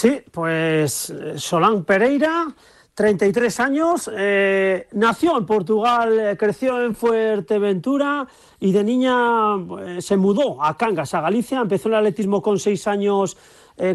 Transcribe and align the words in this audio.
Sí, 0.00 0.22
pues 0.30 1.10
eh, 1.10 1.34
Solán 1.36 1.84
Pereira, 1.84 2.46
33 2.94 3.60
años, 3.60 4.10
eh, 4.10 4.88
nació 4.92 5.36
en 5.36 5.44
Portugal, 5.44 6.18
eh, 6.18 6.36
creció 6.38 6.82
en 6.82 6.94
Fuerteventura 6.94 8.26
y 8.58 8.72
de 8.72 8.82
niña 8.82 9.58
se 9.98 10.16
mudó 10.16 10.64
a 10.64 10.78
Cangas, 10.78 11.12
a 11.12 11.20
Galicia, 11.20 11.60
empezó 11.60 11.90
el 11.90 11.96
atletismo 11.96 12.40
con 12.40 12.58
6 12.58 12.86
años 12.86 13.36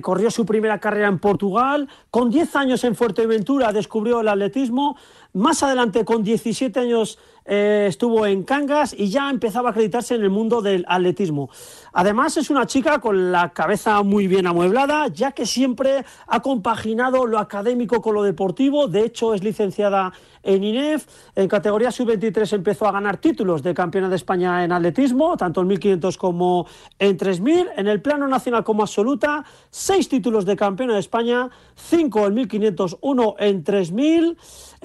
corrió 0.01 0.31
su 0.31 0.47
primera 0.47 0.79
carrera 0.79 1.07
en 1.07 1.19
Portugal, 1.19 1.87
con 2.09 2.31
10 2.31 2.55
años 2.55 2.83
en 2.83 2.95
Fuerteventura 2.95 3.71
descubrió 3.71 4.21
el 4.21 4.27
atletismo, 4.27 4.97
más 5.33 5.61
adelante 5.61 6.03
con 6.03 6.23
17 6.23 6.79
años 6.79 7.19
eh, 7.45 7.85
estuvo 7.87 8.25
en 8.25 8.43
Cangas 8.43 8.95
y 8.97 9.09
ya 9.09 9.29
empezaba 9.29 9.69
a 9.69 9.71
acreditarse 9.71 10.15
en 10.15 10.23
el 10.23 10.29
mundo 10.29 10.61
del 10.61 10.83
atletismo. 10.87 11.49
Además 11.93 12.37
es 12.37 12.49
una 12.49 12.65
chica 12.65 12.99
con 12.99 13.31
la 13.31 13.49
cabeza 13.49 14.01
muy 14.03 14.27
bien 14.27 14.47
amueblada, 14.47 15.07
ya 15.09 15.31
que 15.31 15.45
siempre 15.45 16.03
ha 16.27 16.41
compaginado 16.41 17.25
lo 17.25 17.37
académico 17.37 18.01
con 18.01 18.15
lo 18.15 18.23
deportivo, 18.23 18.87
de 18.87 19.05
hecho 19.05 19.33
es 19.33 19.43
licenciada 19.43 20.11
en 20.45 20.63
INEF. 20.63 21.07
En 21.35 21.47
categoría 21.47 21.91
sub-23 21.91 22.53
empezó 22.53 22.87
a 22.87 22.91
ganar 22.91 23.17
títulos 23.17 23.61
de 23.63 23.73
campeona 23.73 24.07
de 24.09 24.15
España 24.15 24.63
en 24.63 24.71
atletismo, 24.71 25.35
tanto 25.35 25.61
en 25.61 25.67
1500 25.67 26.17
como 26.17 26.67
en 26.99 27.17
3000. 27.17 27.69
En 27.75 27.87
el 27.87 28.01
plano 28.01 28.27
nacional 28.27 28.63
como 28.63 28.83
absoluta, 28.83 29.43
seis 29.69 30.07
títulos 30.07 30.45
de 30.45 30.55
campeona 30.55 30.93
de 30.93 30.99
España, 30.99 31.49
cinco 31.75 32.27
en 32.27 32.35
1500, 32.35 32.97
uno 33.01 33.35
en 33.39 33.63
3000. 33.63 34.37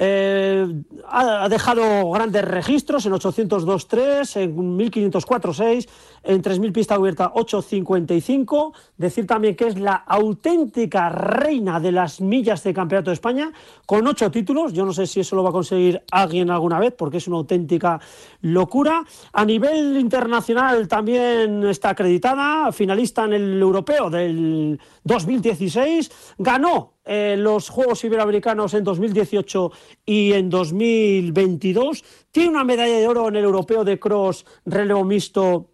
Eh, 0.02 0.82
ha, 1.08 1.48
dejado 1.48 2.10
grandes 2.10 2.44
registros 2.50 3.06
en 3.06 3.12
802.3, 3.12 4.40
en 4.40 4.56
1504.6, 4.56 5.88
en 6.24 6.42
3000 6.42 6.72
pista 6.72 6.94
abierta 6.96 7.32
8.55. 7.32 8.72
Decir 8.96 9.26
también 9.26 9.56
que 9.56 9.68
es 9.68 9.78
la 9.78 9.94
auténtica 9.94 11.08
reina 11.08 11.80
de 11.80 11.92
las 11.92 12.20
millas 12.20 12.62
de 12.64 12.74
campeonato 12.74 13.10
de 13.10 13.14
España, 13.14 13.52
con 13.86 14.06
ocho 14.06 14.30
títulos. 14.30 14.72
Yo 14.72 14.84
no 14.84 14.92
sé 14.92 15.06
si 15.06 15.20
eso 15.20 15.36
lo 15.36 15.42
va 15.42 15.50
a 15.50 15.52
conseguir 15.52 16.02
alguien 16.10 16.50
alguna 16.50 16.78
vez, 16.78 16.94
porque 16.96 17.18
es 17.18 17.28
una 17.28 17.38
auténtica 17.38 18.00
locura. 18.42 19.04
A 19.32 19.44
nivel 19.44 19.96
internacional 19.96 20.88
también 20.88 21.64
está 21.64 21.90
acreditada, 21.90 22.72
finalista 22.72 23.24
en 23.24 23.32
el 23.34 23.60
europeo 23.60 24.10
del 24.10 24.80
2016. 25.04 26.10
Ganó 26.38 26.94
eh, 27.12 27.34
los 27.36 27.68
Juegos 27.70 28.04
Iberoamericanos 28.04 28.72
en 28.72 28.84
2018 28.84 29.72
y 30.06 30.32
en 30.32 30.48
2022. 30.48 32.04
Tiene 32.30 32.50
una 32.50 32.62
medalla 32.62 32.98
de 32.98 33.08
oro 33.08 33.26
en 33.26 33.34
el 33.34 33.42
Europeo 33.42 33.82
de 33.82 33.98
Cross 33.98 34.46
Relevo 34.64 35.02
Mixto 35.02 35.70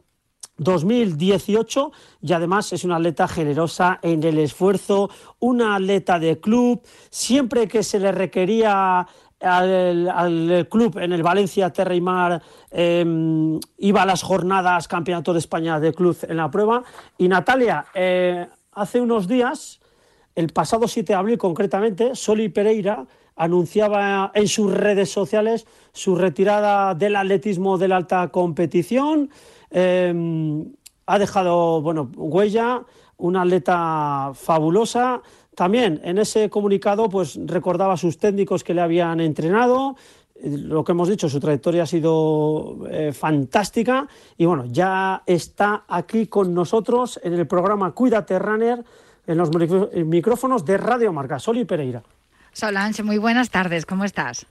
2018 0.57 1.93
y 2.23 2.33
además 2.33 2.73
es 2.73 2.85
una 2.85 2.97
atleta 2.97 3.29
generosa 3.29 3.99
en 4.01 4.23
el 4.23 4.39
esfuerzo, 4.39 5.11
una 5.39 5.77
atleta 5.77 6.19
de 6.19 6.41
club, 6.41 6.81
siempre 7.11 7.69
que 7.69 7.83
se 7.83 8.01
le 8.01 8.13
requería 8.13 9.07
al, 9.39 10.67
club 10.71 10.97
en 10.97 11.13
el 11.13 11.23
Valencia 11.23 11.69
Terra 11.69 11.95
y 11.95 12.01
Mar 12.01 12.41
em, 12.71 13.61
iba 13.77 14.01
a 14.01 14.07
las 14.07 14.23
jornadas 14.23 14.89
Campeonato 14.89 15.35
de 15.35 15.41
España 15.41 15.79
de 15.79 15.93
club 15.93 16.17
en 16.27 16.39
la 16.39 16.51
prueba 16.51 16.83
y 17.19 17.29
Natalia 17.29 17.85
eh, 17.93 18.49
hace 18.73 19.03
unos 19.03 19.29
días 19.29 19.81
el 20.37 20.49
pasado 20.51 20.87
7 20.87 21.15
de 21.15 21.19
abril 21.19 21.39
concretamente, 21.39 22.15
Soli 22.15 22.51
Pereira 22.51 23.07
anunciaba 23.37 24.31
en 24.35 24.47
sus 24.49 24.73
redes 24.73 25.11
sociales 25.11 25.67
su 25.93 26.15
retirada 26.15 26.95
del 26.95 27.17
atletismo 27.17 27.79
de 27.79 27.89
la 27.89 27.97
alta 27.97 28.29
competición. 28.29 29.31
Em, 29.71 30.73
ha 31.07 31.19
dejado 31.19 31.81
bueno, 31.81 32.11
huella, 32.17 32.85
una 33.17 33.43
atleta 33.43 34.33
fabulosa. 34.35 35.23
También 35.55 36.03
en 36.05 36.19
ese 36.19 36.51
comunicado 36.51 37.09
pues, 37.09 37.39
recordaba 37.47 37.95
a 37.95 37.97
sus 37.97 38.19
técnicos 38.19 38.63
que 38.63 38.75
le 38.75 38.83
habían 38.83 39.21
entrenado. 39.21 39.97
Lo 40.43 40.85
que 40.85 40.93
hemos 40.93 41.09
dicho, 41.09 41.31
su 41.31 41.41
trayectoria 41.41 41.85
ha 41.85 41.87
sido 41.87 42.87
eh, 42.91 43.15
fantástica 43.15 44.07
y 44.37 44.45
bueno, 44.45 44.67
ya 44.67 45.23
está 45.25 45.85
aquí 45.89 46.27
con 46.27 46.53
nosotros 46.53 47.19
en 47.23 47.33
el 47.33 47.47
programa 47.47 47.93
Cuídate 47.93 48.39
Runner 48.39 48.85
en 49.27 49.39
los 49.39 49.51
micrófonos 50.07 50.65
de 50.65 50.77
Radio 50.77 51.13
Marca. 51.13 51.39
Soli 51.39 51.65
Pereira. 51.65 52.03
Solange, 52.53 53.03
muy 53.03 53.19
buenas 53.19 53.51
tardes, 53.51 53.85
¿cómo 53.85 54.05
estás? 54.05 54.47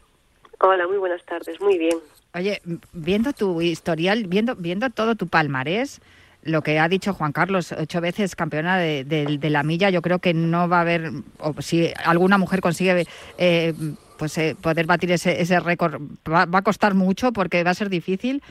Hola, 0.60 0.88
muy 0.88 0.98
buenas 0.98 1.24
tardes, 1.26 1.60
muy 1.60 1.78
bien. 1.78 1.98
Oye, 2.34 2.62
viendo 2.94 3.34
tu 3.34 3.62
historial, 3.62 4.28
viendo, 4.28 4.56
viendo 4.56 4.90
todo 4.90 5.16
tu 5.16 5.28
palmarés, 5.28 6.02
lo 6.44 6.62
que 6.62 6.80
ha 6.80 6.88
dicho 6.88 7.14
Juan 7.14 7.32
Carlos, 7.32 7.72
ocho 7.72 8.02
veces 8.02 8.36
campeona 8.36 8.78
de, 8.78 9.38
la 9.42 9.64
milla, 9.64 9.90
yo 9.90 10.02
creo 10.02 10.20
que 10.20 10.34
no 10.34 10.70
va 10.70 10.78
a 10.78 10.82
haber, 10.82 11.12
o 11.40 11.60
si 11.62 11.92
alguna 12.06 12.38
mujer 12.38 12.62
consigue 12.62 13.08
eh, 13.38 13.74
pues 14.18 14.38
eh, 14.38 14.56
poder 14.60 14.86
batir 14.86 15.12
ese, 15.12 15.42
ese 15.42 15.60
récord, 15.60 16.00
va, 16.32 16.46
va, 16.46 16.60
a 16.60 16.62
costar 16.62 16.94
mucho 16.94 17.34
porque 17.34 17.64
va 17.64 17.72
a 17.72 17.76
ser 17.76 17.90
difícil. 17.90 18.44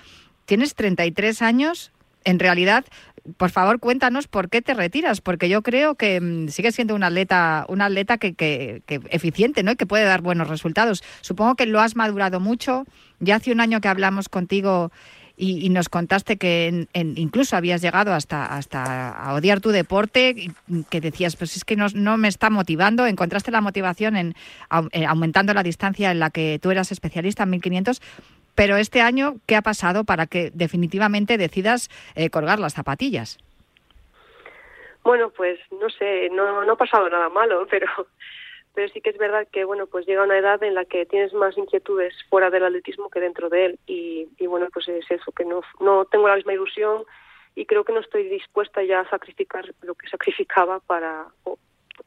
Tienes 0.44 0.74
33 0.74 1.40
años, 1.42 1.92
en 2.24 2.38
realidad 2.38 2.84
por 3.36 3.50
favor, 3.50 3.80
cuéntanos 3.80 4.28
por 4.28 4.50
qué 4.50 4.60
te 4.60 4.74
retiras, 4.74 5.20
porque 5.20 5.48
yo 5.48 5.62
creo 5.62 5.94
que 5.94 6.20
mm, 6.20 6.48
sigues 6.48 6.74
siendo 6.74 6.94
un 6.94 7.02
atleta, 7.02 7.64
un 7.68 7.80
atleta 7.80 8.18
que, 8.18 8.34
que, 8.34 8.82
eficiente, 8.86 9.62
¿no? 9.62 9.72
Y 9.72 9.76
que 9.76 9.86
puede 9.86 10.04
dar 10.04 10.20
buenos 10.20 10.48
resultados. 10.48 11.02
Supongo 11.22 11.54
que 11.54 11.66
lo 11.66 11.80
has 11.80 11.96
madurado 11.96 12.38
mucho. 12.38 12.84
Ya 13.20 13.36
hace 13.36 13.52
un 13.52 13.60
año 13.60 13.80
que 13.80 13.88
hablamos 13.88 14.28
contigo 14.28 14.92
y, 15.36 15.68
nos 15.70 15.88
contaste 15.88 16.36
que 16.36 16.86
incluso 16.92 17.56
habías 17.56 17.80
llegado 17.80 18.12
hasta, 18.12 18.44
hasta 18.44 19.08
a 19.08 19.34
odiar 19.34 19.60
tu 19.60 19.70
deporte, 19.70 20.50
que 20.90 21.00
decías, 21.00 21.34
pues 21.36 21.56
es 21.56 21.64
que 21.64 21.76
no, 21.76 21.86
no 21.94 22.16
me 22.18 22.28
está 22.28 22.50
motivando. 22.50 23.06
Encontraste 23.06 23.50
la 23.50 23.60
motivación 23.60 24.16
en, 24.16 24.34
en, 24.92 25.06
aumentando 25.06 25.54
la 25.54 25.62
distancia 25.62 26.10
en 26.10 26.20
la 26.20 26.30
que 26.30 26.58
tú 26.62 26.70
eras 26.70 26.92
especialista 26.92 27.44
en 27.44 27.50
1500. 27.50 28.00
Pero 28.54 28.76
este 28.76 29.00
año, 29.00 29.36
¿qué 29.46 29.56
ha 29.56 29.62
pasado 29.62 30.04
para 30.04 30.26
que 30.26 30.50
definitivamente 30.52 31.38
decidas 31.38 31.88
eh, 32.14 32.30
colgar 32.30 32.58
las 32.58 32.74
zapatillas? 32.74 33.38
Bueno, 35.02 35.30
pues 35.30 35.58
no 35.70 35.90
sé, 35.90 36.30
no, 36.30 36.60
ha 36.60 36.76
pasado 36.76 37.08
nada 37.10 37.28
malo, 37.28 37.66
pero, 37.70 37.86
pero 38.74 38.88
sí 38.88 39.00
que 39.00 39.10
es 39.10 39.18
verdad 39.18 39.46
que 39.52 39.64
bueno, 39.64 39.86
pues 39.86 40.06
llega 40.06 40.24
una 40.24 40.38
edad 40.38 40.62
en 40.62 40.74
la 40.74 40.84
que 40.84 41.06
tienes 41.06 41.32
más 41.34 41.56
inquietudes 41.58 42.14
fuera 42.30 42.50
del 42.50 42.64
atletismo 42.64 43.10
que 43.10 43.20
dentro 43.20 43.48
de 43.48 43.66
él 43.66 43.78
y, 43.86 44.28
y 44.38 44.46
bueno, 44.46 44.68
pues 44.72 44.88
es 44.88 45.10
eso, 45.10 45.32
que 45.32 45.44
no, 45.44 45.62
no 45.80 46.04
tengo 46.06 46.28
la 46.28 46.36
misma 46.36 46.54
ilusión 46.54 47.04
y 47.54 47.66
creo 47.66 47.84
que 47.84 47.92
no 47.92 48.00
estoy 48.00 48.28
dispuesta 48.28 48.82
ya 48.82 49.00
a 49.00 49.10
sacrificar 49.10 49.72
lo 49.82 49.94
que 49.94 50.08
sacrificaba 50.08 50.80
para 50.80 51.26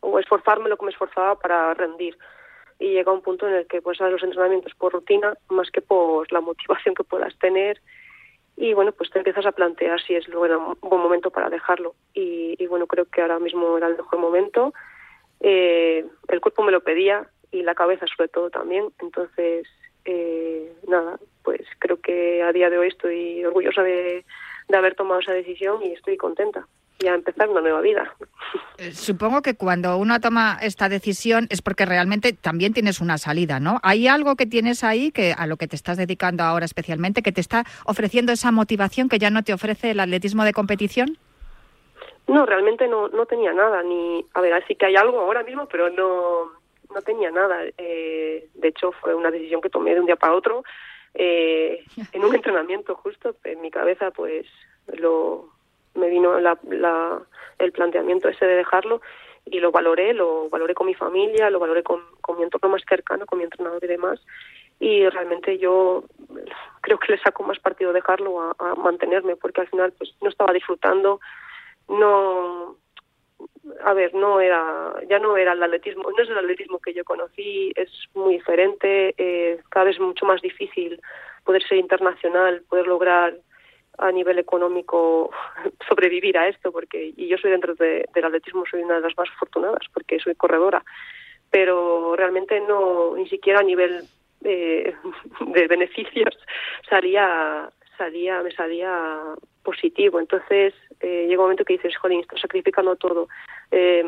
o 0.01 0.19
esforzarme 0.19 0.69
lo 0.69 0.77
que 0.77 0.85
me 0.85 0.91
esforzaba 0.91 1.39
para 1.39 1.73
rendir 1.73 2.17
y 2.79 2.91
llega 2.93 3.11
un 3.11 3.21
punto 3.21 3.47
en 3.47 3.55
el 3.55 3.67
que 3.67 3.81
pues 3.81 3.99
haces 3.99 4.13
los 4.13 4.23
entrenamientos 4.23 4.73
por 4.75 4.93
rutina 4.93 5.35
más 5.49 5.71
que 5.71 5.81
por 5.81 6.31
la 6.31 6.41
motivación 6.41 6.95
que 6.95 7.03
puedas 7.03 7.37
tener 7.39 7.81
y 8.55 8.73
bueno 8.73 8.91
pues 8.91 9.09
te 9.11 9.19
empiezas 9.19 9.45
a 9.45 9.51
plantear 9.51 10.01
si 10.01 10.15
es 10.15 10.27
un 10.27 10.75
buen 10.81 11.01
momento 11.01 11.29
para 11.29 11.49
dejarlo. 11.49 11.95
Y, 12.13 12.65
bueno 12.67 12.87
creo 12.87 13.05
que 13.05 13.21
ahora 13.21 13.39
mismo 13.39 13.77
era 13.77 13.87
el 13.87 13.97
mejor 13.97 14.19
momento. 14.19 14.73
Eh, 15.39 16.03
el 16.27 16.41
cuerpo 16.41 16.63
me 16.63 16.71
lo 16.71 16.81
pedía 16.81 17.29
y 17.51 17.61
la 17.61 17.75
cabeza 17.75 18.05
sobre 18.07 18.29
todo 18.29 18.49
también. 18.49 18.89
Entonces 18.99 19.67
eh, 20.05 20.73
nada 20.87 21.19
pues 21.43 21.61
creo 21.79 22.01
que 22.01 22.41
a 22.41 22.51
día 22.51 22.69
de 22.69 22.79
hoy 22.79 22.87
estoy 22.87 23.45
orgullosa 23.45 23.83
de, 23.83 24.25
de 24.67 24.77
haber 24.77 24.95
tomado 24.95 25.21
esa 25.21 25.33
decisión 25.33 25.83
y 25.83 25.93
estoy 25.93 26.17
contenta 26.17 26.67
y 26.99 27.07
a 27.07 27.15
empezar 27.15 27.49
una 27.49 27.61
nueva 27.61 27.81
vida. 27.81 28.15
Eh, 28.77 28.91
supongo 28.91 29.41
que 29.41 29.55
cuando 29.55 29.97
uno 29.97 30.19
toma 30.19 30.57
esta 30.61 30.89
decisión 30.89 31.47
es 31.49 31.61
porque 31.61 31.85
realmente 31.85 32.33
también 32.33 32.73
tienes 32.73 33.01
una 33.01 33.17
salida, 33.17 33.59
¿no? 33.59 33.79
¿Hay 33.83 34.07
algo 34.07 34.35
que 34.35 34.45
tienes 34.45 34.83
ahí 34.83 35.11
que 35.11 35.33
a 35.37 35.47
lo 35.47 35.57
que 35.57 35.67
te 35.67 35.75
estás 35.75 35.97
dedicando 35.97 36.43
ahora 36.43 36.65
especialmente 36.65 37.21
que 37.21 37.31
te 37.31 37.41
está 37.41 37.65
ofreciendo 37.85 38.31
esa 38.31 38.51
motivación 38.51 39.09
que 39.09 39.19
ya 39.19 39.29
no 39.29 39.43
te 39.43 39.53
ofrece 39.53 39.91
el 39.91 39.99
atletismo 39.99 40.43
de 40.43 40.53
competición? 40.53 41.17
No, 42.27 42.45
realmente 42.45 42.87
no, 42.87 43.07
no 43.07 43.25
tenía 43.25 43.53
nada, 43.53 43.81
ni, 43.83 44.25
a 44.33 44.41
ver, 44.41 44.53
así 44.53 44.75
que 44.75 44.85
hay 44.85 44.95
algo 44.95 45.21
ahora 45.21 45.43
mismo, 45.43 45.65
pero 45.67 45.89
no, 45.89 46.51
no 46.93 47.01
tenía 47.01 47.31
nada. 47.31 47.63
Eh, 47.77 48.49
de 48.53 48.67
hecho, 48.67 48.91
fue 48.91 49.15
una 49.15 49.31
decisión 49.31 49.61
que 49.61 49.69
tomé 49.69 49.93
de 49.93 50.01
un 50.01 50.05
día 50.05 50.17
para 50.17 50.33
otro, 50.33 50.63
eh, 51.13 51.83
en 52.11 52.23
un 52.23 52.35
entrenamiento 52.35 52.95
justo, 52.95 53.35
en 53.45 53.61
mi 53.61 53.71
cabeza, 53.71 54.11
pues 54.11 54.45
lo, 54.87 55.49
me 55.97 56.09
vino 56.09 56.39
la, 56.39 56.57
la, 56.69 57.19
el 57.59 57.71
planteamiento 57.71 58.29
ese 58.29 58.45
de 58.45 58.55
dejarlo 58.55 59.01
y 59.45 59.59
lo 59.59 59.71
valoré, 59.71 60.13
lo 60.13 60.49
valoré 60.49 60.73
con 60.73 60.87
mi 60.87 60.93
familia, 60.93 61.49
lo 61.49 61.59
valoré 61.59 61.83
con, 61.83 62.01
con 62.21 62.37
mi 62.37 62.43
entorno 62.43 62.69
más 62.69 62.83
cercano, 62.87 63.25
con 63.25 63.37
mi 63.39 63.45
entrenador 63.45 63.83
y 63.83 63.87
demás. 63.87 64.19
Y 64.79 65.07
realmente 65.09 65.57
yo 65.57 66.03
creo 66.81 66.99
que 66.99 67.13
le 67.13 67.19
saco 67.19 67.43
más 67.43 67.59
partido 67.59 67.93
dejarlo 67.93 68.41
a, 68.41 68.75
mantenerme, 68.75 69.35
porque 69.35 69.61
al 69.61 69.69
final 69.69 69.93
pues 69.97 70.13
no 70.21 70.29
estaba 70.29 70.53
disfrutando, 70.53 71.19
no, 71.87 72.75
a 73.83 73.93
ver, 73.93 74.13
no 74.13 74.39
era, 74.39 74.93
ya 75.09 75.19
no 75.19 75.35
era 75.35 75.53
el 75.53 75.63
atletismo, 75.63 76.03
no 76.11 76.23
es 76.23 76.29
el 76.29 76.37
atletismo 76.37 76.79
que 76.79 76.93
yo 76.93 77.03
conocí, 77.03 77.71
es 77.75 77.89
muy 78.13 78.35
diferente, 78.35 79.15
eh, 79.17 79.59
cada 79.69 79.85
vez 79.85 79.95
es 79.95 80.01
mucho 80.01 80.25
más 80.25 80.41
difícil 80.41 81.01
poder 81.43 81.63
ser 81.63 81.77
internacional, 81.77 82.61
poder 82.69 82.87
lograr 82.87 83.35
a 83.97 84.11
nivel 84.11 84.39
económico 84.39 85.31
sobrevivir 85.87 86.37
a 86.37 86.47
esto, 86.47 86.71
porque 86.71 87.13
y 87.15 87.27
yo 87.27 87.37
soy 87.37 87.51
dentro 87.51 87.75
del 87.75 88.25
atletismo 88.25 88.63
soy 88.69 88.83
una 88.83 88.95
de 88.95 89.01
las 89.01 89.17
más 89.17 89.29
afortunadas 89.35 89.85
porque 89.93 90.19
soy 90.19 90.35
corredora, 90.35 90.83
pero 91.49 92.15
realmente 92.15 92.59
no 92.61 93.15
ni 93.15 93.27
siquiera 93.29 93.59
a 93.59 93.63
nivel 93.63 94.03
de, 94.41 94.95
de 95.47 95.67
beneficios 95.67 96.37
salía 96.89 97.69
salía 97.97 98.41
me 98.43 98.51
salía 98.51 99.19
positivo. 99.63 100.19
Entonces 100.19 100.73
eh, 101.01 101.25
llega 101.27 101.41
un 101.41 101.45
momento 101.45 101.65
que 101.65 101.73
dices, 101.73 101.97
jolín, 101.97 102.21
estás 102.21 102.39
sacrificando 102.39 102.95
todo. 102.95 103.27
Eh, 103.71 104.05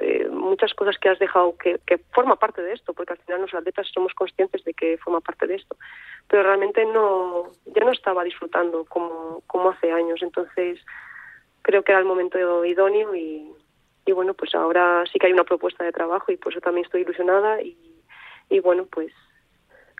eh, 0.00 0.28
muchas 0.30 0.74
cosas 0.74 0.98
que 0.98 1.08
has 1.08 1.18
dejado 1.18 1.56
que, 1.56 1.78
que 1.86 1.98
forma 1.98 2.36
parte 2.36 2.62
de 2.62 2.72
esto, 2.72 2.92
porque 2.94 3.12
al 3.12 3.18
final 3.18 3.42
los 3.42 3.54
atletas 3.54 3.88
somos 3.92 4.14
conscientes 4.14 4.64
de 4.64 4.74
que 4.74 4.98
forma 4.98 5.20
parte 5.20 5.46
de 5.46 5.56
esto, 5.56 5.76
pero 6.28 6.42
realmente 6.42 6.84
no, 6.84 7.50
ya 7.66 7.84
no 7.84 7.92
estaba 7.92 8.24
disfrutando 8.24 8.84
como, 8.84 9.42
como 9.46 9.70
hace 9.70 9.92
años, 9.92 10.22
entonces 10.22 10.80
creo 11.62 11.82
que 11.82 11.92
era 11.92 12.00
el 12.00 12.06
momento 12.06 12.64
idóneo 12.64 13.14
y, 13.14 13.52
bueno, 14.12 14.34
pues 14.34 14.54
ahora 14.56 15.04
sí 15.12 15.20
que 15.20 15.28
hay 15.28 15.32
una 15.32 15.44
propuesta 15.44 15.84
de 15.84 15.92
trabajo 15.92 16.32
y 16.32 16.36
por 16.36 16.52
eso 16.52 16.60
también 16.60 16.84
estoy 16.84 17.02
ilusionada 17.02 17.62
y 17.62 18.58
bueno, 18.60 18.86
pues 18.90 19.12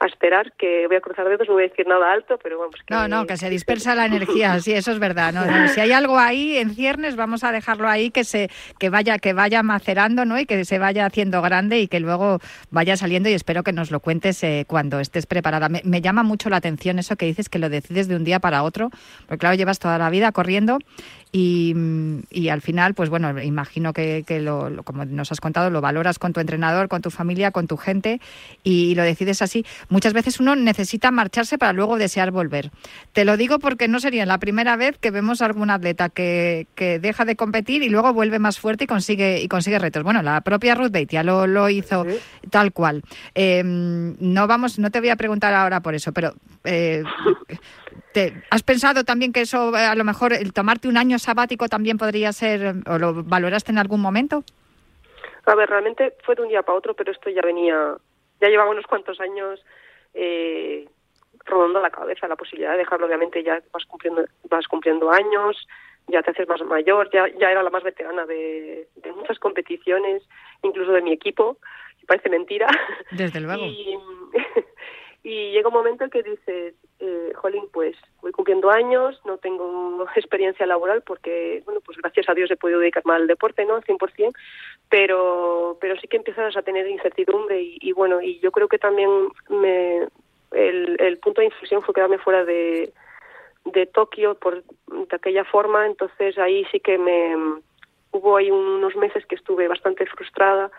a 0.00 0.06
esperar, 0.06 0.52
que 0.52 0.87
voy 0.87 0.97
a 0.97 1.00
cruzar 1.00 1.29
dedos, 1.29 1.47
no 1.47 1.55
voy 1.55 1.64
a 1.64 1.69
decir 1.69 1.87
nada 1.87 2.12
alto, 2.12 2.38
pero 2.43 2.58
vamos. 2.58 2.76
Que... 2.87 2.94
No, 2.94 3.06
no, 3.06 3.26
que 3.26 3.37
se 3.37 3.50
dispersa 3.50 3.94
la 3.94 4.06
energía, 4.06 4.58
sí, 4.61 4.73
eso 4.73 4.93
es 4.93 4.99
verdad. 4.99 5.32
¿no? 5.32 5.69
Si 5.69 5.81
hay 5.81 5.93
algo 5.93 6.19
ahí 6.19 6.56
en 6.56 6.75
ciernes, 6.75 7.17
vamos 7.17 7.44
a 7.44 7.52
dejarlo 7.52 7.88
ahí, 7.88 8.11
que 8.11 8.25
se 8.25 8.50
que 8.79 8.88
vaya 8.88 9.19
que 9.19 9.32
vaya 9.32 9.62
macerando, 9.62 10.25
¿no? 10.25 10.38
Y 10.38 10.47
que 10.47 10.64
se 10.64 10.79
vaya 10.79 11.06
haciendo 11.06 11.43
grande 11.43 11.81
y 11.81 11.88
que 11.88 12.00
luego 12.00 12.38
vaya 12.70 12.97
saliendo 12.97 13.29
y 13.29 13.35
espero 13.35 13.62
que 13.62 13.73
nos 13.73 13.91
lo 13.91 14.00
cuentes 14.00 14.43
eh, 14.43 14.64
cuando 14.67 15.00
estés 15.00 15.26
preparada. 15.26 15.69
Me, 15.69 15.82
me, 15.85 16.00
llama 16.00 16.23
mucho 16.23 16.49
la 16.49 16.56
atención 16.56 16.99
eso 16.99 17.17
que 17.17 17.26
dices, 17.26 17.49
que 17.49 17.58
lo 17.58 17.69
decides 17.69 18.08
de 18.08 18.17
un 18.17 18.25
día 18.25 18.41
para 18.41 18.62
otro, 18.62 18.91
porque 19.26 19.38
claro, 19.38 19.56
llevas 19.56 19.79
toda 19.79 19.99
la 19.99 20.08
vida 20.08 20.32
corriendo 20.32 20.79
y, 21.32 21.75
y, 22.31 22.49
al 22.49 22.61
final, 22.61 22.94
pues 22.94 23.08
bueno, 23.08 23.41
imagino 23.41 23.93
que, 23.93 24.25
que 24.26 24.41
lo, 24.41 24.69
lo, 24.69 24.82
como 24.82 25.05
nos 25.05 25.31
has 25.31 25.41
contado, 25.41 25.70
lo 25.70 25.81
valoras 25.81 26.19
con 26.19 26.32
tu 26.32 26.41
entrenador, 26.41 26.88
con 26.88 27.02
tu 27.02 27.11
familia, 27.11 27.52
con 27.52 27.69
tu 27.69 27.76
gente 27.76 28.20
y 28.64 28.97
lo 28.97 29.05
decides 29.05 29.41
así. 29.41 29.64
Muchas 29.91 30.13
veces 30.13 30.41
uno 30.41 30.57
necesita 30.57 31.11
marcharse 31.11 31.59
para 31.59 31.73
luego 31.73 31.99
desear 31.99 32.31
volver. 32.31 32.71
Te 33.13 33.25
lo 33.25 33.37
digo 33.37 33.59
porque 33.59 33.89
no 33.89 34.01
sería 34.01 34.25
la 34.25 34.39
primera 34.39 34.77
vez 34.77 34.97
que 34.99 35.11
vemos 35.11 35.43
a 35.43 35.47
algún 35.47 35.69
atleta 35.69 36.09
que, 36.09 36.67
que 36.75 36.99
deja 36.99 37.25
de 37.25 37.37
competir 37.37 37.83
y 37.83 37.89
luego 37.89 38.13
vuelve 38.13 38.39
más 38.39 38.59
fuerte 38.59 38.85
y 38.85 38.87
consigue 38.87 39.41
y 39.41 39.49
consigue 39.49 39.79
retos. 39.79 40.03
Bueno, 40.03 40.23
la 40.23 40.41
propia 40.41 40.75
Ruth 40.75 40.97
ya 41.09 41.23
lo, 41.23 41.47
lo 41.47 41.69
hizo 41.69 42.05
¿Sí? 42.05 42.19
tal 42.51 42.73
cual. 42.73 43.03
Eh, 43.35 43.63
no 43.65 44.47
vamos, 44.47 44.79
no 44.79 44.91
te 44.91 45.01
voy 45.01 45.11
a 45.11 45.17
preguntar 45.17 45.53
ahora 45.53 45.81
por 45.81 45.95
eso, 45.95 46.13
pero 46.13 46.35
eh, 46.65 47.03
¿Te, 48.13 48.33
¿Has 48.51 48.63
pensado 48.63 49.05
también 49.05 49.33
que 49.33 49.43
eso, 49.43 49.75
a 49.75 49.95
lo 49.95 50.05
mejor, 50.05 50.33
el 50.33 50.53
tomarte 50.53 50.89
un 50.89 50.97
año 50.97 51.19
sabático 51.19 51.69
también 51.69 51.97
podría 51.97 52.33
ser, 52.33 52.75
o 52.87 52.99
lo 52.99 53.23
valoraste 53.23 53.71
en 53.71 53.79
algún 53.79 54.01
momento? 54.01 54.43
A 55.47 55.55
ver, 55.55 55.69
realmente 55.69 56.15
fue 56.25 56.35
de 56.35 56.43
un 56.43 56.49
día 56.49 56.63
para 56.63 56.79
otro, 56.79 56.95
pero 56.95 57.13
esto 57.13 57.31
ya 57.31 57.43
venía, 57.43 57.97
ya 58.41 58.49
llevaba 58.49 58.71
unos 58.71 58.87
cuantos 58.87 59.21
años 59.21 59.61
eh, 60.15 60.89
rodando 61.45 61.81
la 61.81 61.91
cabeza 61.91 62.29
la 62.29 62.37
posibilidad 62.37 62.73
de 62.73 62.79
dejarlo. 62.79 63.07
Obviamente 63.07 63.43
ya 63.43 63.62
vas 63.73 63.85
cumpliendo, 63.87 64.25
vas 64.49 64.67
cumpliendo 64.69 65.11
años, 65.11 65.67
ya 66.09 66.23
te 66.23 66.31
haces 66.31 66.49
más 66.49 66.62
mayor, 66.62 67.11
ya, 67.12 67.29
ya 67.39 67.51
era 67.51 67.62
la 67.62 67.71
más 67.71 67.83
veterana 67.83 68.27
de, 68.27 68.89
de 68.97 69.12
muchas 69.12 69.39
competiciones, 69.39 70.23
incluso 70.62 70.93
de 70.93 71.03
mi 71.03 71.12
equipo, 71.12 71.59
parece 72.07 72.29
mentira. 72.29 72.67
Desde 73.12 73.41
luego. 73.41 73.65
Y, 73.65 73.97
y 75.23 75.53
llega 75.53 75.69
un 75.69 75.75
momento 75.75 76.05
en 76.05 76.11
que 76.11 76.23
dices, 76.23 76.75
eh, 76.99 77.33
jolín, 77.35 77.65
pues 77.73 77.97
voy 78.23 78.33
cumpliendo 78.33 78.71
años, 78.71 79.21
no 79.25 79.39
tengo 79.39 80.07
experiencia 80.17 80.67
laboral 80.67 81.03
porque, 81.03 81.63
bueno, 81.65 81.81
pues 81.85 81.99
gracias 81.99 82.29
a 82.29 82.35
Dios 82.35 82.51
he 82.51 82.57
podido 82.57 82.81
dedicarme 82.81 83.15
al 83.15 83.27
deporte, 83.27 83.65
¿no? 83.65 83.77
Al 83.77 83.85
100%, 83.85 84.33
pero, 84.89 85.77
pero 85.81 86.01
sí 86.01 86.09
que 86.09 86.17
empiezas 86.17 86.57
a 86.57 86.63
tener 86.63 86.89
incertidumbre 86.89 87.61
y, 87.63 87.79
y 87.81 87.93
bueno, 87.93 88.21
y 88.21 88.39
yo 88.41 88.51
creo 88.51 88.69
que 88.69 88.79
también 88.79 89.11
me, 89.49 90.09
el, 90.53 90.97
el 91.01 91.19
punto 91.19 91.41
de 91.41 91.47
inflexión 91.47 91.83
fue 91.83 91.95
quedarme 91.95 92.19
fuera 92.19 92.45
de, 92.45 92.93
de 93.67 93.87
Tokio 93.87 94.35
por, 94.37 94.63
de 94.65 95.17
aquella 95.17 95.45
forma, 95.45 95.87
entonces 95.87 96.39
ahí 96.39 96.65
sí 96.73 96.81
que 96.81 96.99
me, 96.99 97.61
hubo 98.13 98.37
ahí 98.37 98.51
unos 98.51 98.97
meses 98.97 99.25
que 99.27 99.35
estuve 99.35 99.69
bastante 99.69 100.07
frustrada 100.07 100.71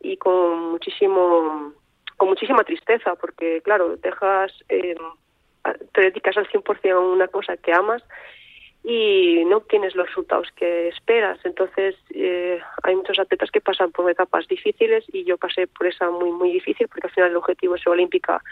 y 0.00 0.16
con 0.16 0.70
muchísimo 0.70 1.72
con 2.18 2.28
muchísima 2.28 2.64
tristeza 2.64 3.14
porque 3.14 3.62
claro 3.62 3.96
dejas 3.96 4.52
eh, 4.68 4.94
te 5.92 6.00
dedicas 6.00 6.36
al 6.36 6.48
100% 6.48 6.90
a 6.92 7.00
una 7.00 7.28
cosa 7.28 7.56
que 7.56 7.72
amas 7.72 8.02
y 8.84 9.44
no 9.46 9.60
tienes 9.60 9.94
los 9.94 10.06
resultados 10.08 10.48
que 10.56 10.88
esperas. 10.88 11.38
Entonces 11.44 11.94
eh, 12.10 12.60
hay 12.82 12.96
muchos 12.96 13.18
atletas 13.18 13.50
que 13.50 13.60
pasan 13.60 13.92
por 13.92 14.10
etapas 14.10 14.46
difíciles 14.48 15.04
y 15.12 15.24
yo 15.24 15.36
pasé 15.38 15.66
por 15.66 15.86
esa 15.86 16.10
muy 16.10 16.30
muy 16.32 16.52
difícil 16.52 16.88
porque 16.88 17.06
al 17.06 17.12
final 17.12 17.30
el 17.30 17.36
objetivo 17.36 17.74
de 17.74 17.80
ser 17.80 17.92
olímpica 17.92 18.42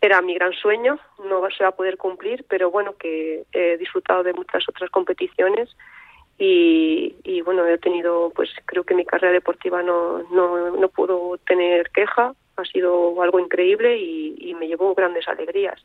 era 0.00 0.22
mi 0.22 0.34
gran 0.34 0.52
sueño 0.54 0.98
no 1.28 1.46
se 1.50 1.62
va 1.62 1.70
a 1.70 1.76
poder 1.76 1.96
cumplir 1.96 2.44
pero 2.48 2.70
bueno 2.70 2.94
que 2.96 3.44
he 3.52 3.76
disfrutado 3.76 4.22
de 4.22 4.32
muchas 4.32 4.66
otras 4.68 4.90
competiciones 4.90 5.68
y, 6.38 7.42
bueno 7.44 7.66
he 7.66 7.76
tenido 7.76 8.32
pues 8.34 8.48
creo 8.64 8.84
que 8.84 8.94
mi 8.94 9.04
carrera 9.04 9.34
deportiva 9.34 9.82
no 9.82 10.22
no 10.32 10.70
no 10.70 10.88
puedo 10.88 11.36
tener 11.46 11.90
queja 11.90 12.32
ha 12.60 12.64
sido 12.64 13.20
algo 13.22 13.40
increíble 13.40 13.98
y, 13.98 14.36
y 14.38 14.54
me 14.54 14.68
llevó 14.68 14.94
grandes 14.94 15.26
alegrías 15.28 15.80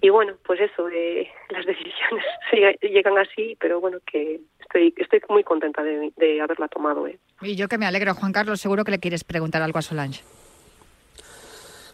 y 0.00 0.10
bueno 0.10 0.34
pues 0.46 0.60
eso 0.60 0.88
eh, 0.88 1.28
las 1.50 1.66
decisiones 1.66 2.24
llegan 2.82 3.18
así 3.18 3.56
pero 3.60 3.80
bueno 3.80 3.98
que 4.10 4.40
estoy 4.60 4.94
estoy 4.96 5.20
muy 5.28 5.44
contenta 5.44 5.82
de, 5.82 6.12
de 6.16 6.40
haberla 6.40 6.68
tomado 6.68 7.06
eh. 7.06 7.18
y 7.42 7.56
yo 7.56 7.68
que 7.68 7.78
me 7.78 7.86
alegro 7.86 8.14
Juan 8.14 8.32
Carlos 8.32 8.60
seguro 8.60 8.84
que 8.84 8.92
le 8.92 9.00
quieres 9.00 9.24
preguntar 9.24 9.62
algo 9.62 9.78
a 9.78 9.82
Solange 9.82 10.22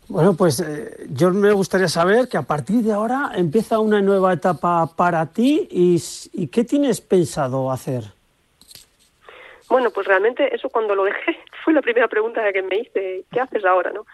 bueno, 0.07 0.35
pues 0.35 0.61
eh, 0.61 1.07
yo 1.11 1.31
me 1.31 1.53
gustaría 1.53 1.89
saber 1.89 2.29
que 2.29 2.37
a 2.37 2.43
partir 2.43 2.83
de 2.83 2.93
ahora 2.93 3.33
empieza 3.35 3.79
una 3.79 4.03
nueva 4.03 4.35
etapa 4.35 4.87
para 4.95 5.25
ti 5.33 5.67
y, 5.71 6.03
y 6.35 6.49
¿qué 6.49 6.65
tienes 6.65 7.01
pensado 7.01 7.73
hacer? 7.73 8.14
Bueno, 9.75 9.91
pues 9.91 10.07
realmente 10.07 10.55
eso 10.55 10.69
cuando 10.69 10.95
lo 10.95 11.03
dejé 11.03 11.37
fue 11.65 11.73
la 11.73 11.83
primera 11.83 12.07
pregunta 12.07 12.53
que 12.53 12.63
me 12.63 12.77
hice, 12.77 13.25
¿qué 13.33 13.41
haces 13.41 13.65
ahora, 13.65 13.91
no? 13.91 14.07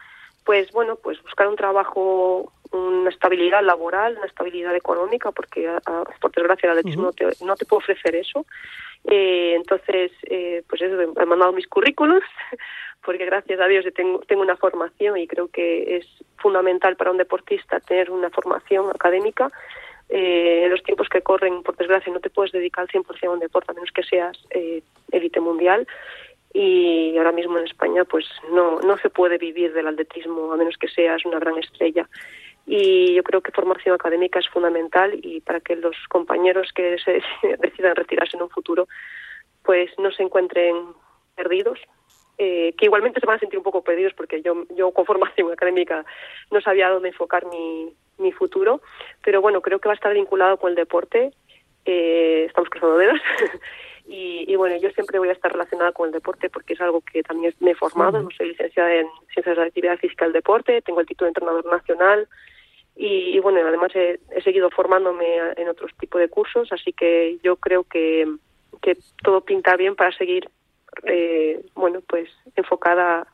Pues 0.43 0.73
bueno, 0.73 0.97
pues 0.97 1.23
buscar 1.23 1.49
un 1.49 1.57
trabajo, 1.57 2.51
una 2.71 3.11
estabilidad 3.11 3.63
laboral, 3.63 4.17
una 4.17 4.25
estabilidad 4.25 4.75
económica, 4.75 5.33
porque 5.33 5.69
a, 5.69 5.77
a, 5.85 6.05
por 6.19 6.33
desgracia 6.33 6.67
el 6.67 6.79
atletismo 6.79 7.09
uh 7.09 7.11
-huh. 7.11 7.25
no, 7.25 7.33
te, 7.33 7.45
no 7.45 7.57
te 7.57 7.67
puede 7.67 7.83
ofrecer 7.83 8.17
eso. 8.17 8.47
Eh, 9.05 9.53
entonces, 9.55 10.13
eh, 10.31 10.63
pues 10.67 10.81
eso, 10.81 10.99
he 10.99 11.27
mandado 11.27 11.53
mis 11.53 11.69
currículums, 11.69 12.25
porque 13.05 13.27
gracias 13.27 13.61
a 13.61 13.67
Dios 13.67 13.85
tengo, 13.95 14.21
tengo 14.21 14.41
una 14.41 14.57
formación 14.57 15.19
y 15.19 15.27
creo 15.27 15.49
que 15.49 15.99
es 15.99 16.07
fundamental 16.39 16.97
para 16.97 17.11
un 17.11 17.19
deportista 17.19 17.81
tener 17.81 18.11
una 18.11 18.31
formación 18.31 18.89
académica. 18.89 19.51
Eh, 20.13 20.65
en 20.65 20.71
los 20.71 20.83
tiempos 20.83 21.09
que 21.09 21.23
corren, 21.23 21.63
por 21.63 21.77
desgracia, 21.77 22.13
no 22.13 22.19
te 22.19 22.31
puedes 22.31 22.51
dedicar 22.51 22.83
al 22.83 22.89
100% 22.89 23.27
a 23.27 23.31
un 23.31 23.39
deporte, 23.39 23.71
a 23.71 23.75
menos 23.75 23.93
que 23.93 24.03
seas 24.03 24.37
élite 25.13 25.39
eh, 25.39 25.43
mundial. 25.43 25.87
Y 26.53 27.17
ahora 27.17 27.31
mismo 27.31 27.59
en 27.59 27.67
España, 27.67 28.05
pues 28.05 28.27
no, 28.53 28.81
no 28.81 28.99
se 28.99 29.09
puede 29.09 29.39
vivir 29.39 29.73
del 29.73 29.87
atletismo, 29.87 30.53
a 30.53 30.57
menos 30.57 30.77
que 30.77 30.89
seas 30.89 31.25
una 31.25 31.39
gran 31.39 31.57
estrella. 31.59 32.09
Y 32.67 33.15
yo 33.15 33.23
creo 33.23 33.41
que 33.41 33.53
formación 33.53 33.95
académica 33.95 34.41
es 34.41 34.49
fundamental 34.49 35.19
y 35.23 35.41
para 35.41 35.61
que 35.61 35.77
los 35.77 35.97
compañeros 36.09 36.73
que 36.75 36.99
se 36.99 37.23
decidan 37.59 37.95
retirarse 37.95 38.37
en 38.37 38.43
un 38.43 38.51
futuro, 38.51 38.89
pues 39.63 39.91
no 39.99 40.11
se 40.11 40.25
encuentren 40.25 40.75
perdidos, 41.37 41.79
eh, 42.37 42.75
que 42.77 42.87
igualmente 42.87 43.21
se 43.21 43.27
van 43.27 43.37
a 43.37 43.41
sentir 43.41 43.59
un 43.59 43.65
poco 43.65 43.85
perdidos 43.85 44.15
porque 44.15 44.43
yo, 44.43 44.65
yo 44.75 44.91
con 44.93 45.05
formación 45.05 45.53
académica 45.53 46.05
no 46.51 46.61
sabía 46.61 46.89
dónde 46.89 47.11
enfocar 47.11 47.45
mi, 47.47 47.95
mi 48.21 48.33
futuro, 48.33 48.81
pero 49.23 49.41
bueno, 49.41 49.61
creo 49.61 49.79
que 49.79 49.89
va 49.89 49.95
a 49.95 49.97
estar 49.97 50.13
vinculado 50.15 50.57
con 50.57 50.71
el 50.71 50.77
deporte, 50.77 51.33
eh, 51.85 52.45
estamos 52.47 52.69
cruzando 52.71 52.99
dedos, 52.99 53.21
y, 54.07 54.45
y, 54.51 54.57
bueno, 54.57 54.77
yo 54.77 54.91
siempre 54.91 55.19
voy 55.19 55.29
a 55.29 55.33
estar 55.33 55.53
relacionada 55.53 55.93
con 55.93 56.09
el 56.09 56.13
deporte 56.13 56.51
porque 56.51 56.75
es 56.75 56.81
algo 56.81 57.01
que 57.01 57.23
también 57.23 57.55
me 57.61 57.73
he 57.73 57.75
formado, 57.75 58.23
no 58.23 58.29
soy 58.37 58.49
licenciada 58.49 58.95
en 58.95 59.07
Ciencias 59.33 59.57
de 59.57 59.63
la 59.63 59.67
Actividad 59.67 59.99
Física 59.99 60.25
del 60.25 60.35
Deporte, 60.35 60.83
tengo 60.83 61.01
el 61.01 61.07
título 61.07 61.27
de 61.27 61.31
entrenador 61.31 61.67
nacional, 61.67 62.29
y, 62.97 63.37
y 63.37 63.39
bueno, 63.39 63.61
además 63.67 63.93
he, 63.95 64.21
he, 64.31 64.43
seguido 64.43 64.69
formándome 64.71 65.25
en 65.57 65.69
otros 65.69 65.93
tipos 65.99 66.21
de 66.21 66.29
cursos, 66.29 66.71
así 66.73 66.93
que 66.93 67.39
yo 67.43 67.57
creo 67.57 67.85
que, 67.85 68.27
que 68.83 68.97
todo 69.23 69.41
pinta 69.41 69.77
bien 69.77 69.97
para 69.97 70.13
seguir 70.17 70.51
eh, 71.05 71.65
bueno, 71.75 72.01
pues 72.07 72.29
enfocada 72.57 73.27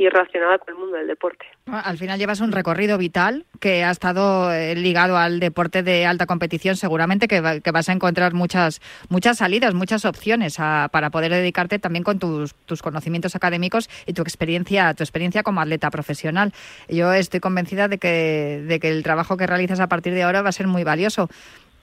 y 0.00 0.08
relacionada 0.08 0.56
con 0.56 0.72
el 0.72 0.80
mundo 0.80 0.96
del 0.96 1.06
deporte. 1.06 1.44
Al 1.66 1.98
final 1.98 2.18
llevas 2.18 2.40
un 2.40 2.52
recorrido 2.52 2.96
vital 2.96 3.44
que 3.60 3.84
ha 3.84 3.90
estado 3.90 4.50
eh, 4.50 4.74
ligado 4.74 5.18
al 5.18 5.40
deporte 5.40 5.82
de 5.82 6.06
alta 6.06 6.24
competición, 6.24 6.76
seguramente 6.76 7.28
que, 7.28 7.42
va, 7.42 7.60
que 7.60 7.70
vas 7.70 7.90
a 7.90 7.92
encontrar 7.92 8.32
muchas 8.32 8.80
muchas 9.10 9.36
salidas, 9.36 9.74
muchas 9.74 10.06
opciones 10.06 10.58
a, 10.58 10.88
para 10.90 11.10
poder 11.10 11.32
dedicarte 11.32 11.78
también 11.78 12.02
con 12.02 12.18
tus, 12.18 12.54
tus, 12.64 12.80
conocimientos 12.80 13.36
académicos 13.36 13.90
y 14.06 14.14
tu 14.14 14.22
experiencia 14.22 14.94
tu 14.94 15.02
experiencia 15.02 15.42
como 15.42 15.60
atleta 15.60 15.90
profesional. 15.90 16.54
Yo 16.88 17.12
estoy 17.12 17.40
convencida 17.40 17.88
de 17.88 17.98
que, 17.98 18.64
de 18.66 18.80
que 18.80 18.88
el 18.88 19.02
trabajo 19.02 19.36
que 19.36 19.46
realizas 19.46 19.80
a 19.80 19.88
partir 19.88 20.14
de 20.14 20.22
ahora 20.22 20.40
va 20.40 20.48
a 20.48 20.52
ser 20.52 20.66
muy 20.66 20.82
valioso. 20.82 21.28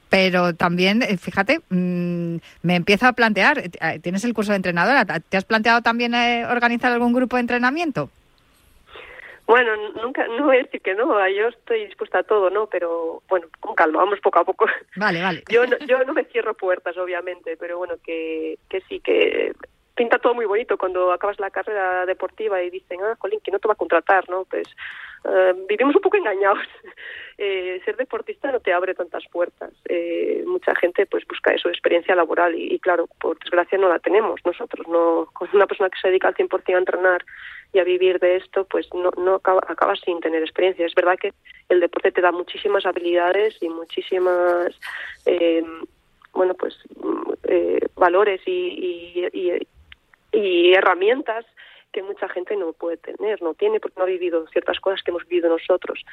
Pero 0.10 0.54
también, 0.54 1.02
eh, 1.02 1.18
fíjate, 1.18 1.60
mm, 1.70 2.38
me 2.64 2.76
empiezo 2.76 3.08
a 3.08 3.14
plantear, 3.14 3.60
eh, 3.60 4.00
tienes 4.02 4.24
el 4.24 4.34
curso 4.34 4.52
de 4.52 4.58
entrenadora, 4.58 5.06
¿te 5.06 5.38
has 5.38 5.46
planteado 5.46 5.82
también 5.82 6.14
eh, 6.14 6.46
organizar 6.50 6.92
algún 6.92 7.14
grupo 7.14 7.36
de 7.36 7.42
entrenamiento? 7.42 8.10
Bueno, 9.46 9.72
nunca, 10.04 10.28
no 10.28 10.46
voy 10.46 10.58
a 10.58 10.64
decir 10.64 10.82
que 10.82 10.94
no, 10.94 11.26
yo 11.30 11.48
estoy 11.48 11.86
dispuesta 11.86 12.20
a 12.20 12.24
todo, 12.24 12.50
¿no? 12.50 12.68
Pero 12.68 13.24
bueno, 13.30 13.48
con 13.62 13.76
calma, 13.76 14.00
vamos 14.00 14.20
poco 14.20 14.40
a 14.40 14.44
poco. 14.44 14.66
Vale, 14.98 15.22
vale. 15.22 15.44
Yo 15.50 15.66
no, 15.66 15.78
yo 15.80 16.04
no 16.04 16.14
me 16.14 16.26
cierro 16.26 16.54
puertas, 16.54 16.98
obviamente, 16.98 17.56
pero 17.58 17.78
bueno, 17.78 17.96
que, 18.04 18.58
que 18.70 18.82
sí, 18.82 19.00
que 19.00 19.54
pinta 19.98 20.20
todo 20.20 20.36
muy 20.36 20.46
bonito 20.46 20.78
cuando 20.78 21.12
acabas 21.12 21.40
la 21.40 21.50
carrera 21.50 22.06
deportiva 22.06 22.62
y 22.62 22.70
dicen, 22.70 23.00
ah, 23.04 23.16
Colín, 23.18 23.42
que 23.44 23.52
no 23.52 23.60
te 23.60 23.68
va 23.68 23.74
a 23.74 23.78
contratar, 23.78 24.30
¿no? 24.30 24.46
Pues 24.46 24.68
eh, 25.26 25.54
vivimos 25.68 25.96
un 25.96 26.02
poco 26.02 26.18
engañados. 26.18 26.60
Eh, 27.40 27.80
ser 27.86 27.96
deportista 27.98 28.52
no 28.52 28.60
te 28.60 28.74
abre 28.74 28.96
tantas 28.96 29.24
puertas. 29.32 29.72
Eh, 29.88 30.44
mucha 30.48 30.74
gente 30.74 31.06
pues 31.06 31.24
busca 31.28 31.54
eso, 31.54 31.70
experiencia 31.70 32.16
laboral 32.16 32.56
y, 32.56 32.80
claro, 32.80 33.08
por 33.22 33.38
desgracia 33.38 33.78
no 33.78 33.90
la 33.90 34.00
tenemos 34.00 34.42
nosotros. 34.44 34.88
No, 34.88 35.30
con 35.34 35.48
una 35.54 35.68
persona 35.68 35.92
que 35.92 36.00
se 36.02 36.08
dedica 36.08 36.30
al 36.30 36.34
100% 36.34 36.74
a 36.74 36.80
entrenar 36.80 37.24
y 37.74 37.78
a 37.78 37.84
vivir 37.84 38.18
de 38.18 38.38
esto, 38.38 38.66
pues 38.66 38.92
no, 38.92 39.12
no 39.18 39.36
acaba, 39.36 39.62
acaba 39.68 39.96
sin 39.98 40.20
tener 40.20 40.42
experiencia. 40.42 40.88
Es 40.88 40.96
verdad 40.96 41.20
que 41.22 41.32
el 41.70 41.80
deporte 41.80 42.12
te 42.12 42.22
da 42.22 42.32
muchísimas 42.32 42.88
habilidades 42.88 43.56
y 43.62 43.70
muchísimas 43.70 44.76
bueno 46.34 46.56
pues 46.56 46.76
valores 47.96 48.42
y, 48.48 49.30
y, 49.32 49.40
y 49.40 49.68
herramientas 50.74 51.46
que 51.92 52.04
mucha 52.04 52.28
gente 52.30 52.56
no 52.56 52.74
puede 52.74 52.98
tener, 52.98 53.42
no 53.42 53.54
tiene 53.54 53.80
porque 53.80 53.96
no 53.98 54.04
ha 54.04 54.08
vivido 54.08 54.46
ciertas 54.48 54.80
cosas 54.80 55.02
que 55.02 55.12
hemos 55.12 55.26
vivido 55.28 55.50
nosotros. 55.50 56.04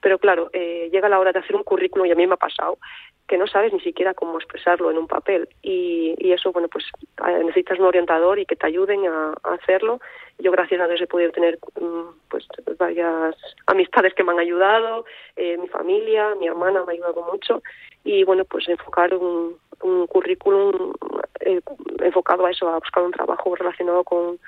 Pero 0.00 0.18
claro, 0.18 0.48
eh, 0.52 0.88
llega 0.92 1.08
la 1.08 1.18
hora 1.18 1.32
de 1.32 1.40
hacer 1.40 1.56
un 1.56 1.64
currículum 1.64 2.06
y 2.06 2.12
a 2.12 2.14
mí 2.14 2.26
me 2.26 2.34
ha 2.34 2.38
pasado 2.38 2.78
que 3.26 3.38
no 3.38 3.46
sabes 3.46 3.72
ni 3.72 3.80
siquiera 3.80 4.12
cómo 4.12 4.38
expresarlo 4.38 4.90
en 4.90 4.98
un 4.98 5.06
papel 5.06 5.48
y, 5.62 6.14
y 6.18 6.32
eso, 6.32 6.52
bueno, 6.52 6.68
pues 6.68 6.84
eh, 7.26 7.42
necesitas 7.44 7.78
un 7.78 7.86
orientador 7.86 8.38
y 8.38 8.44
que 8.44 8.56
te 8.56 8.66
ayuden 8.66 9.06
a, 9.06 9.34
hacerlo. 9.44 10.00
Yo 10.38 10.50
gracias 10.50 10.80
a 10.80 10.86
Dios 10.86 11.00
he 11.00 11.06
podido 11.06 11.30
tener 11.30 11.58
mm, 11.80 12.28
pues 12.28 12.46
varias 12.78 13.34
amistades 13.66 14.14
que 14.14 14.24
me 14.24 14.32
han 14.32 14.40
ayudado, 14.40 15.06
eh, 15.36 15.56
mi 15.56 15.68
familia, 15.68 16.34
mi 16.38 16.48
hermana 16.48 16.84
me 16.84 16.92
ha 16.92 16.94
ayudado 16.94 17.22
mucho 17.32 17.62
y 18.04 18.24
bueno, 18.24 18.44
pues 18.44 18.68
enfocar 18.68 19.14
un, 19.14 19.56
un 19.82 20.06
currículum 20.06 20.92
enfocado 22.00 22.46
a 22.46 22.50
eso, 22.50 22.68
a 22.68 22.78
buscar 22.78 23.02
un 23.02 23.12
trabajo 23.12 23.54
relacionado 23.54 24.04
con 24.04 24.38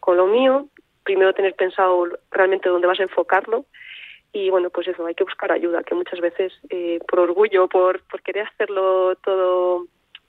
con 0.00 0.16
lo 0.16 0.26
mío, 0.26 0.68
primero 1.02 1.32
tener 1.32 1.54
pensado 1.54 2.06
realmente 2.30 2.68
dónde 2.68 2.86
vas 2.86 3.00
a 3.00 3.04
enfocarlo 3.04 3.64
y 4.32 4.50
bueno, 4.50 4.70
pues 4.70 4.86
eso, 4.86 5.06
hay 5.06 5.14
que 5.14 5.24
buscar 5.24 5.50
ayuda, 5.50 5.82
que 5.82 5.94
muchas 5.94 6.20
veces 6.20 6.52
eh, 6.68 6.98
por 7.08 7.20
orgullo, 7.20 7.68
por, 7.68 8.02
por 8.02 8.20
querer 8.22 8.46
hacerlo 8.46 9.16
todo 9.16 9.86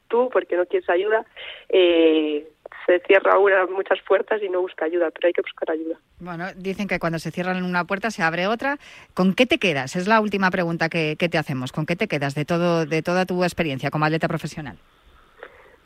tú, 0.08 0.30
porque 0.32 0.56
no 0.56 0.66
quieres 0.66 0.90
ayuda, 0.90 1.26
eh, 1.68 2.48
se 2.86 3.00
cierra 3.02 3.38
una, 3.38 3.66
muchas 3.66 4.00
puertas 4.08 4.42
y 4.42 4.48
no 4.48 4.62
busca 4.62 4.86
ayuda, 4.86 5.12
pero 5.12 5.28
hay 5.28 5.34
que 5.34 5.42
buscar 5.42 5.72
ayuda. 5.72 6.00
Bueno, 6.20 6.46
dicen 6.56 6.88
que 6.88 7.00
cuando 7.00 7.20
se 7.20 7.32
cierran 7.32 7.62
una 7.64 7.84
puerta 7.84 8.10
se 8.10 8.24
abre 8.24 8.48
otra. 8.48 8.78
¿Con 9.14 9.34
qué 9.34 9.46
te 9.46 9.58
quedas? 9.58 9.98
Es 9.98 10.08
la 10.08 10.22
última 10.22 10.52
pregunta 10.52 10.88
que, 10.88 11.18
que 11.20 11.28
te 11.28 11.38
hacemos. 11.38 11.74
¿Con 11.74 11.86
qué 11.86 11.98
te 11.98 12.08
quedas 12.08 12.34
de 12.34 12.46
todo 12.46 12.86
de 12.86 13.02
toda 13.02 13.26
tu 13.26 13.44
experiencia 13.44 13.92
como 13.92 14.06
atleta 14.06 14.30
profesional? 14.30 14.78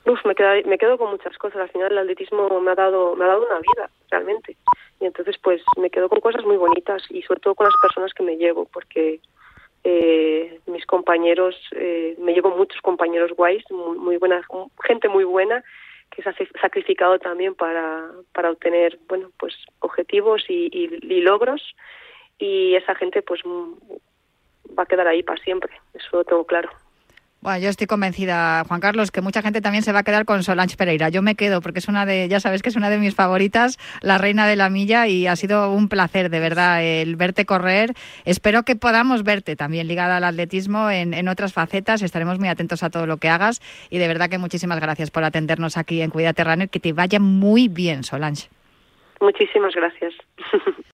Uf, 0.05 0.25
me, 0.25 0.33
quedo, 0.33 0.49
me 0.65 0.77
quedo 0.77 0.97
con 0.97 1.11
muchas 1.11 1.37
cosas. 1.37 1.61
Al 1.61 1.69
final 1.69 1.91
el 1.91 1.99
atletismo 1.99 2.59
me 2.59 2.71
ha 2.71 2.75
dado 2.75 3.15
me 3.15 3.25
ha 3.25 3.27
dado 3.27 3.45
una 3.45 3.59
vida 3.59 3.89
realmente. 4.09 4.57
Y 4.99 5.05
entonces 5.05 5.37
pues 5.41 5.61
me 5.77 5.89
quedo 5.89 6.09
con 6.09 6.19
cosas 6.19 6.43
muy 6.43 6.57
bonitas 6.57 7.03
y 7.09 7.21
sobre 7.23 7.39
todo 7.39 7.55
con 7.55 7.65
las 7.65 7.75
personas 7.81 8.13
que 8.13 8.23
me 8.23 8.37
llevo 8.37 8.65
porque 8.65 9.19
eh, 9.83 10.59
mis 10.67 10.85
compañeros, 10.85 11.55
eh, 11.71 12.15
me 12.19 12.33
llevo 12.33 12.55
muchos 12.55 12.79
compañeros 12.81 13.31
guays, 13.35 13.63
muy, 13.71 14.17
buena, 14.17 14.41
gente 14.83 15.09
muy 15.09 15.23
buena 15.23 15.63
que 16.11 16.21
se 16.21 16.29
ha 16.29 16.35
sacrificado 16.61 17.17
también 17.19 17.55
para, 17.55 18.11
para 18.33 18.51
obtener 18.51 18.99
bueno 19.07 19.31
pues 19.39 19.55
objetivos 19.79 20.43
y, 20.49 20.69
y 20.71 21.21
logros 21.21 21.75
y 22.37 22.75
esa 22.75 22.95
gente 22.95 23.21
pues 23.21 23.41
va 23.43 24.83
a 24.83 24.85
quedar 24.85 25.07
ahí 25.07 25.23
para 25.23 25.41
siempre, 25.41 25.71
eso 25.93 26.17
lo 26.17 26.23
tengo 26.25 26.45
claro. 26.45 26.69
Bueno, 27.41 27.57
yo 27.57 27.69
estoy 27.69 27.87
convencida, 27.87 28.63
Juan 28.67 28.79
Carlos, 28.79 29.09
que 29.09 29.21
mucha 29.21 29.41
gente 29.41 29.61
también 29.61 29.83
se 29.83 29.91
va 29.91 29.99
a 29.99 30.03
quedar 30.03 30.25
con 30.25 30.43
Solange 30.43 30.77
Pereira. 30.77 31.09
Yo 31.09 31.23
me 31.23 31.33
quedo 31.33 31.59
porque 31.59 31.79
es 31.79 31.87
una 31.87 32.05
de, 32.05 32.27
ya 32.29 32.39
sabes 32.39 32.61
que 32.61 32.69
es 32.69 32.75
una 32.75 32.91
de 32.91 32.99
mis 32.99 33.15
favoritas, 33.15 33.79
la 34.01 34.19
reina 34.19 34.45
de 34.45 34.55
la 34.55 34.69
milla, 34.69 35.07
y 35.07 35.25
ha 35.25 35.35
sido 35.35 35.71
un 35.71 35.89
placer, 35.89 36.29
de 36.29 36.39
verdad, 36.39 36.83
el 36.83 37.15
verte 37.15 37.47
correr. 37.47 37.93
Espero 38.25 38.61
que 38.61 38.75
podamos 38.75 39.23
verte 39.23 39.55
también 39.55 39.87
ligada 39.87 40.17
al 40.17 40.23
atletismo 40.23 40.91
en, 40.91 41.27
otras 41.27 41.51
facetas. 41.51 42.03
Estaremos 42.03 42.37
muy 42.37 42.47
atentos 42.47 42.83
a 42.83 42.91
todo 42.91 43.07
lo 43.07 43.17
que 43.17 43.29
hagas 43.29 43.59
y 43.89 43.97
de 43.97 44.07
verdad 44.07 44.29
que 44.29 44.37
muchísimas 44.37 44.79
gracias 44.79 45.09
por 45.09 45.23
atendernos 45.23 45.77
aquí 45.77 46.03
en 46.03 46.11
Cuídate 46.11 46.43
Runner. 46.43 46.69
Que 46.69 46.79
te 46.79 46.93
vaya 46.93 47.19
muy 47.19 47.69
bien, 47.69 48.03
Solange. 48.03 48.49
Muchísimas 49.19 49.73
gracias. 49.73 50.13